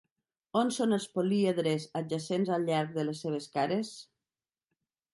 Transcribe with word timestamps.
On 0.61 0.71
són 0.77 0.95
els 0.97 1.05
políedres 1.17 1.87
adjacents 2.01 2.51
al 2.57 2.67
llarg 2.73 2.99
de 2.99 3.07
les 3.13 3.25
seves 3.27 3.51
cares? 3.59 3.97